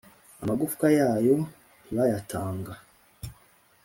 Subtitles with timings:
[0.43, 1.35] Amagufwa yayo
[1.85, 2.73] ntibayatanga,